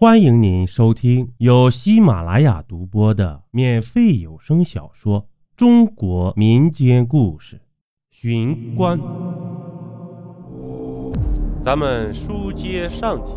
[0.00, 5.20] 欢迎您收听由喜马拉雅独播的免费有声小说
[5.58, 7.56] 《中国民间故事·
[8.08, 8.98] 寻关》。
[11.62, 13.32] 咱们书接上集，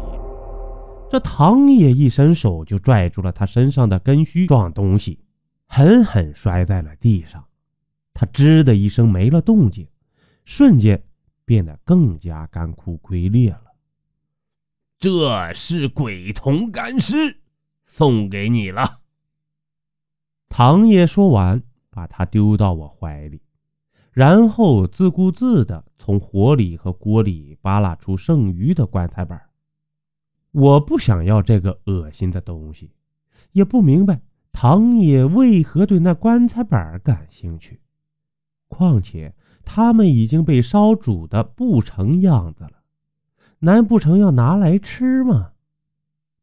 [1.11, 5.19] 这唐爷一伸手就拽住了他身上的根须状东西，
[5.67, 7.43] 狠狠摔在了地上。
[8.13, 9.85] 他吱的一声没了动静，
[10.45, 11.03] 瞬间
[11.43, 13.62] 变得更加干枯龟裂了。
[15.03, 17.41] 这是鬼童干尸，
[17.85, 19.01] 送给你了。
[20.47, 23.41] 唐爷说完，把它丢到我怀里，
[24.13, 29.49] 然后自顾自的从火里和锅里扒拉出剩余的棺材板。
[30.51, 32.93] 我不想要这个恶心的东西，
[33.51, 34.21] 也不明白
[34.53, 37.81] 唐爷为何对那棺材板感兴趣。
[38.69, 39.35] 况且
[39.65, 42.82] 他们已经被烧煮的不成样子了。
[43.63, 45.53] 难不成要拿来吃吗？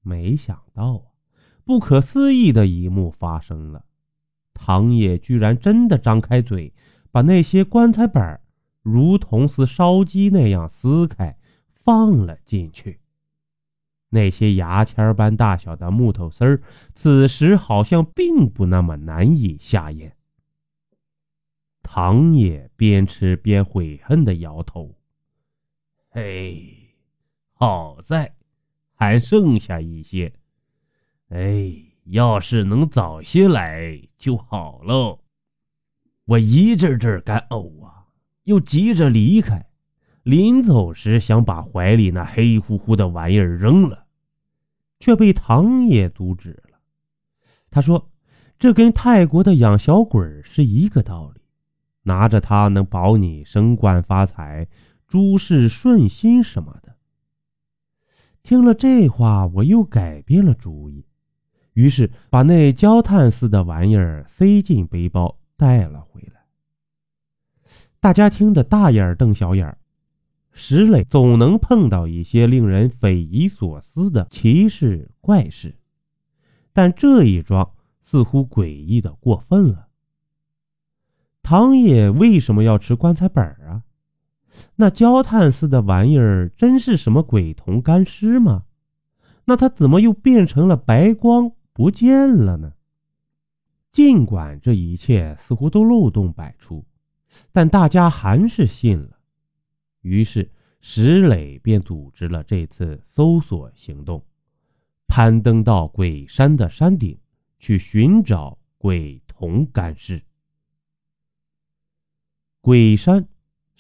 [0.00, 1.02] 没想到啊，
[1.64, 3.84] 不可思议的一幕发生了，
[4.54, 6.72] 唐野居然真的张开嘴，
[7.10, 8.40] 把那些棺材板
[8.80, 11.36] 如同似烧鸡那样撕开，
[11.68, 13.00] 放了进去。
[14.08, 16.62] 那些牙签般大小的木头丝儿，
[16.94, 20.16] 此时好像并不那么难以下咽。
[21.82, 24.94] 唐野边吃边悔恨的摇头
[26.08, 26.78] ：“嘿。”
[27.60, 28.36] 好在
[28.94, 30.32] 还剩下一些，
[31.28, 31.70] 哎，
[32.04, 35.20] 要是能早些来就好喽。
[36.24, 38.06] 我一阵阵干呕啊，
[38.44, 39.66] 又急着离开，
[40.22, 44.06] 临走时想把怀里那黑乎乎的玩意儿扔了，
[44.98, 46.78] 却被唐爷阻止了。
[47.70, 48.10] 他说
[48.58, 51.42] ：“这跟泰国的养小鬼是一个道理，
[52.04, 54.66] 拿着它能保你升官发财、
[55.06, 56.96] 诸事顺心什么的。”
[58.42, 61.04] 听了这话，我又改变了主意，
[61.74, 66.40] 于是把那焦炭似的玩意儿塞进背包带了回来。
[68.00, 69.76] 大家听得大眼瞪小眼。
[70.52, 75.76] 石磊总能碰到一些令人匪夷所思的奇事怪事，
[76.72, 77.72] 但这一桩
[78.02, 79.86] 似乎诡异的过分了。
[81.40, 83.84] 唐野为什么要吃棺材本啊？
[84.76, 88.64] 那焦炭似的玩意儿真是什么鬼童干尸吗？
[89.44, 92.74] 那他怎么又变成了白光不见了呢？
[93.92, 96.84] 尽管这一切似乎都漏洞百出，
[97.50, 99.18] 但大家还是信了。
[100.02, 100.50] 于是
[100.80, 104.24] 石磊便组织了这次搜索行动，
[105.08, 107.18] 攀登到鬼山的山顶
[107.58, 110.22] 去寻找鬼童干尸。
[112.60, 113.26] 鬼山。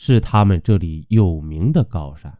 [0.02, 2.38] 是他们这里有名的高山，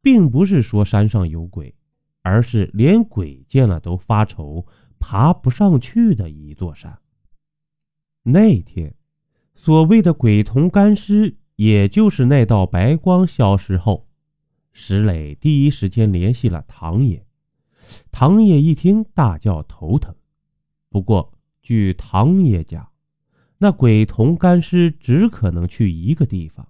[0.00, 1.74] 并不是说山上有鬼，
[2.22, 4.66] 而是连鬼见了都发愁、
[4.98, 6.98] 爬不上去的一座山。
[8.22, 8.94] 那天，
[9.54, 14.08] 所谓的鬼童干尸，也就是那道白光消失后，
[14.72, 17.26] 石磊第一时间联系了唐爷。
[18.10, 20.14] 唐爷一听，大叫头疼。
[20.88, 22.88] 不过，据唐爷讲，
[23.58, 26.68] 那鬼童干尸只可能去一个地方，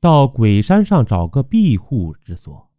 [0.00, 2.70] 到鬼山上找个庇护之所，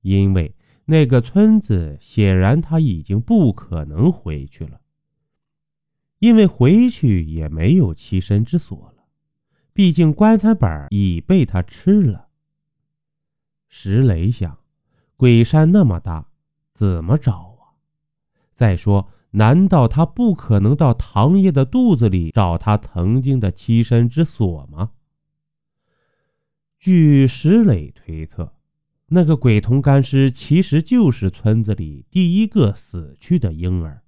[0.00, 0.54] 因为
[0.84, 4.80] 那个村子显然他已经不可能回去了，
[6.18, 9.04] 因为回去也没有栖身之所了，
[9.72, 12.28] 毕竟棺材板已被他吃了。
[13.68, 14.58] 石雷想，
[15.16, 16.28] 鬼山那么大，
[16.74, 17.78] 怎么找啊？
[18.54, 19.08] 再说。
[19.34, 24.90] 难道他不可能到唐爷的肚子里找他曾经的栖身之所吗？
[26.78, 28.52] 据石磊推测，
[29.06, 34.02] 那个鬼童干尸其实就是村子里第一个死去的婴儿，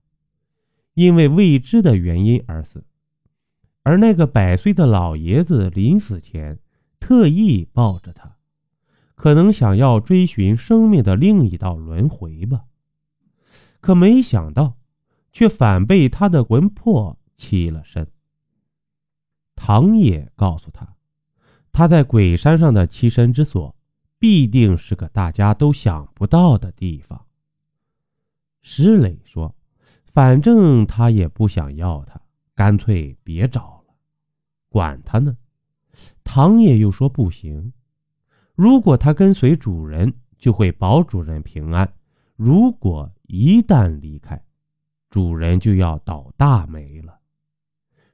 [0.93, 2.85] 因为未知的原因而死。
[3.83, 6.59] 而那个百岁的老爷子临死前
[7.01, 8.37] 特意抱着他，
[9.15, 12.65] 可能想要追寻生命的另一道轮回吧。
[13.81, 14.77] 可没想到。
[15.35, 18.09] 却反被他的魂魄欺了身。
[19.57, 20.95] 唐爷告诉他，
[21.73, 23.75] 他在鬼山上的栖身之所，
[24.21, 27.27] 必定是个大家都想不到的地方。
[28.63, 29.55] 石磊说
[30.15, 32.21] ：“反正他也不想要他，
[32.55, 33.95] 干脆别找了，
[34.69, 35.37] 管他呢。”
[36.23, 37.73] 唐爷又说：“不行，
[38.55, 41.87] 如果他跟随主人，就会保主人平安；
[42.37, 44.41] 如果一旦离开，”
[45.15, 47.21] 主人就要倒大霉了，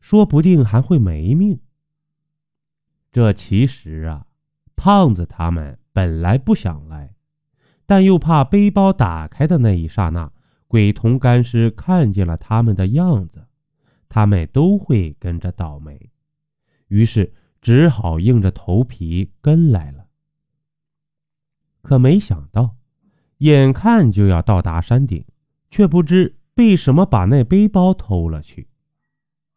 [0.03, 1.59] 说不定还会没命。
[3.11, 4.27] 这其实啊，
[4.77, 7.15] 胖子他们本来不想来，
[7.87, 10.31] 但又怕背包打开的那一刹那，
[10.69, 13.47] 鬼童干尸看见了他们的样子，
[14.11, 16.11] 他们都会跟着倒霉，
[16.89, 17.33] 于是
[17.63, 20.05] 只好硬着头皮跟来了。
[21.81, 22.77] 可没想到，
[23.39, 25.25] 眼看就要到达山顶，
[25.71, 28.69] 却不知为什么把那背包偷了去。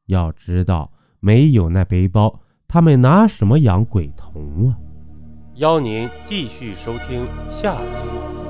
[0.06, 4.78] 要知道，没有那背包，他们拿什么养鬼童啊？
[5.56, 8.43] 邀您继续收听下集。